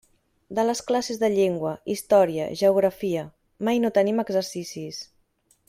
De 0.59 0.63
les 0.67 0.79
classes 0.91 1.19
de 1.23 1.29
llengua, 1.33 1.73
història, 1.95 2.47
geografia..., 2.63 3.27
mai 3.69 3.83
no 3.85 3.93
tenim 3.99 4.25
exercicis. 4.27 5.05